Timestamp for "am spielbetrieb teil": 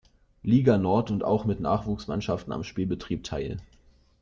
2.53-3.57